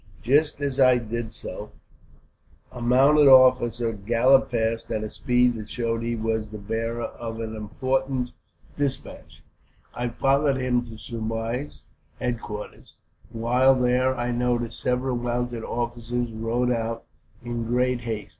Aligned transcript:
"Just 0.23 0.61
as 0.61 0.79
I 0.79 0.97
did 0.97 1.31
so, 1.31 1.73
a 2.71 2.81
mounted 2.81 3.27
officer 3.27 3.93
galloped 3.93 4.49
past, 4.51 4.91
at 4.91 5.03
a 5.03 5.11
speed 5.11 5.53
that 5.53 5.69
showed 5.69 6.01
he 6.01 6.15
was 6.15 6.49
the 6.49 6.57
bearer 6.57 7.03
of 7.03 7.39
an 7.39 7.55
important 7.55 8.31
despatch. 8.75 9.43
I 9.93 10.09
followed 10.09 10.57
him 10.57 10.87
to 10.87 10.97
Soubise's 10.97 11.83
headquarters. 12.19 12.95
While 13.29 13.75
there, 13.75 14.15
I 14.17 14.31
noticed 14.31 14.79
several 14.79 15.17
mounted 15.17 15.63
officers 15.63 16.31
rode 16.31 16.71
out 16.71 17.03
in 17.43 17.65
great 17.65 18.01
haste. 18.01 18.29